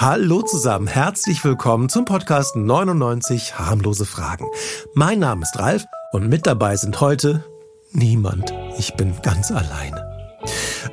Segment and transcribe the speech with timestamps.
[0.00, 4.46] Hallo zusammen, herzlich willkommen zum Podcast 99 harmlose Fragen.
[4.94, 7.44] Mein Name ist Ralf und mit dabei sind heute
[7.92, 8.50] niemand.
[8.78, 10.02] Ich bin ganz alleine.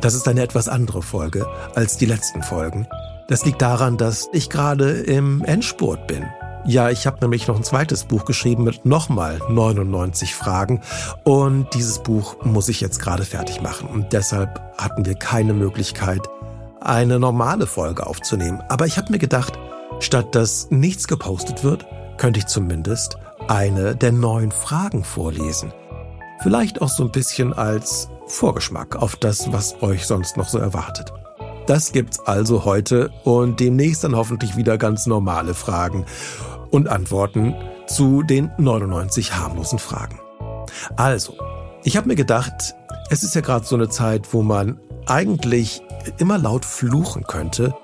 [0.00, 1.46] Das ist eine etwas andere Folge
[1.76, 2.88] als die letzten Folgen.
[3.28, 6.24] Das liegt daran, dass ich gerade im Endspurt bin.
[6.66, 10.80] Ja, ich habe nämlich noch ein zweites Buch geschrieben mit nochmal 99 Fragen
[11.22, 16.28] und dieses Buch muss ich jetzt gerade fertig machen und deshalb hatten wir keine Möglichkeit,
[16.88, 18.62] eine normale Folge aufzunehmen.
[18.68, 19.58] Aber ich habe mir gedacht,
[20.00, 25.72] statt dass nichts gepostet wird, könnte ich zumindest eine der neuen Fragen vorlesen.
[26.42, 31.12] Vielleicht auch so ein bisschen als Vorgeschmack auf das, was euch sonst noch so erwartet.
[31.66, 36.06] Das gibt's also heute und demnächst dann hoffentlich wieder ganz normale Fragen
[36.70, 37.54] und Antworten
[37.86, 40.18] zu den 99 harmlosen Fragen.
[40.96, 41.34] Also,
[41.84, 42.74] ich habe mir gedacht,
[43.10, 45.82] es ist ja gerade so eine Zeit, wo man eigentlich
[46.18, 47.74] immer laut fluchen könnte.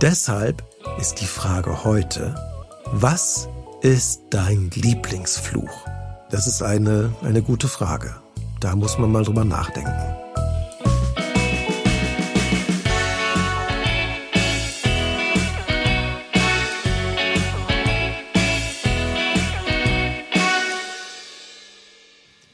[0.00, 0.62] Deshalb
[0.98, 2.34] ist die Frage heute,
[2.86, 3.48] was
[3.80, 5.86] ist dein Lieblingsfluch?
[6.30, 8.14] Das ist eine, eine gute Frage.
[8.60, 9.92] Da muss man mal drüber nachdenken.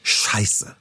[0.03, 0.75] Scheiße,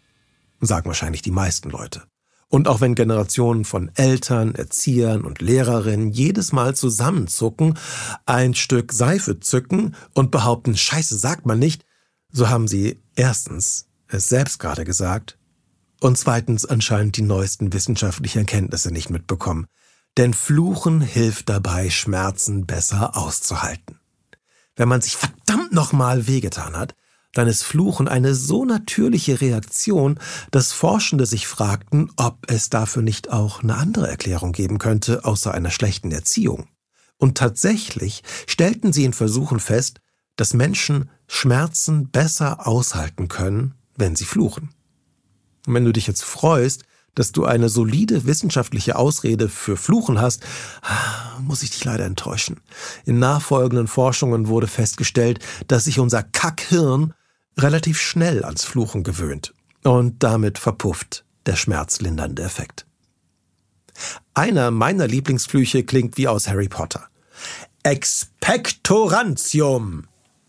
[0.61, 2.03] sagen wahrscheinlich die meisten Leute.
[2.51, 7.79] Und auch wenn Generationen von Eltern, Erziehern und Lehrerinnen jedes Mal zusammenzucken,
[8.27, 11.85] ein Stück Seife zücken und behaupten, Scheiße sagt man nicht,
[12.33, 15.39] so haben sie erstens es selbst gerade gesagt
[16.01, 19.67] und zweitens anscheinend die neuesten wissenschaftlichen Erkenntnisse nicht mitbekommen.
[20.17, 24.01] Denn Fluchen hilft dabei, Schmerzen besser auszuhalten.
[24.75, 26.97] Wenn man sich verdammt nochmal wehgetan hat,
[27.33, 30.19] dann ist Fluchen eine so natürliche Reaktion,
[30.51, 35.53] dass Forschende sich fragten, ob es dafür nicht auch eine andere Erklärung geben könnte, außer
[35.55, 36.69] einer schlechten Erziehung.
[37.19, 40.01] Und tatsächlich stellten sie in Versuchen fest,
[40.37, 44.71] dass Menschen Schmerzen besser aushalten können, wenn sie fluchen.
[45.67, 46.85] Und wenn du dich jetzt freust,
[47.15, 50.43] dass du eine solide wissenschaftliche Ausrede für Fluchen hast,
[51.41, 52.61] muss ich dich leider enttäuschen.
[53.05, 57.13] In nachfolgenden Forschungen wurde festgestellt, dass sich unser Kackhirn
[57.59, 59.53] relativ schnell ans Fluchen gewöhnt
[59.83, 62.87] und damit verpufft der schmerzlindernde Effekt.
[64.35, 67.09] Einer meiner Lieblingsflüche klingt wie aus Harry Potter.
[67.83, 70.07] Expectorantium.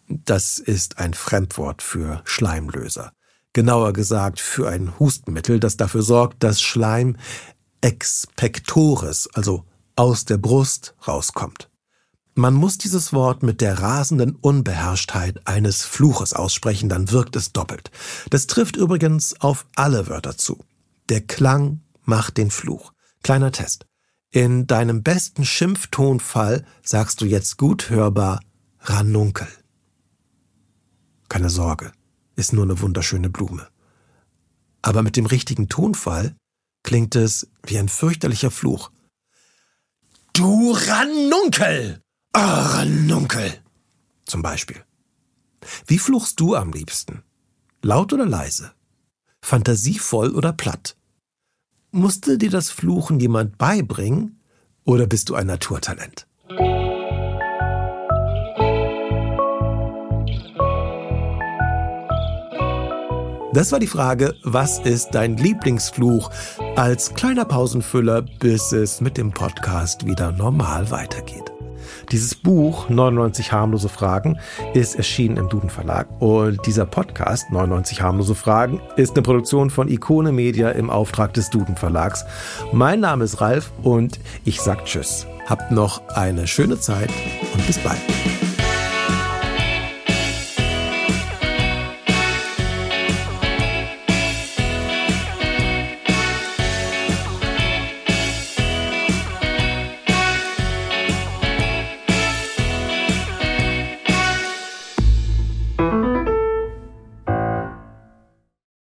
[0.07, 3.11] Das ist ein Fremdwort für Schleimlöser.
[3.53, 7.17] Genauer gesagt für ein Hustenmittel, das dafür sorgt, dass Schleim
[7.81, 11.70] expectores, also aus der Brust, rauskommt.
[12.33, 17.91] Man muss dieses Wort mit der rasenden Unbeherrschtheit eines Fluches aussprechen, dann wirkt es doppelt.
[18.29, 20.63] Das trifft übrigens auf alle Wörter zu.
[21.09, 22.93] Der Klang macht den Fluch.
[23.21, 23.85] Kleiner Test.
[24.31, 28.39] In deinem besten Schimpftonfall sagst du jetzt gut hörbar
[28.79, 29.47] Ranunkel.
[31.27, 31.91] Keine Sorge,
[32.37, 33.67] ist nur eine wunderschöne Blume.
[34.81, 36.35] Aber mit dem richtigen Tonfall
[36.83, 38.89] klingt es wie ein fürchterlicher Fluch.
[40.33, 42.01] Du Ranunkel!
[42.33, 43.51] Ranunkel!
[44.25, 44.77] Zum Beispiel.
[45.85, 47.23] Wie fluchst du am liebsten?
[47.81, 48.71] Laut oder leise?
[49.41, 50.95] Fantasievoll oder platt?
[51.91, 54.39] Musste dir das Fluchen jemand beibringen
[54.85, 56.27] oder bist du ein Naturtalent?
[63.53, 66.31] Das war die Frage, was ist dein Lieblingsfluch
[66.77, 71.50] als kleiner Pausenfüller, bis es mit dem Podcast wieder normal weitergeht.
[72.11, 74.37] Dieses Buch 99 harmlose Fragen
[74.73, 79.87] ist erschienen im Duden Verlag und dieser Podcast 99 harmlose Fragen ist eine Produktion von
[79.87, 82.25] Ikone Media im Auftrag des Duden Verlags.
[82.73, 85.25] Mein Name ist Ralf und ich sag Tschüss.
[85.47, 87.09] Habt noch eine schöne Zeit
[87.53, 88.01] und bis bald.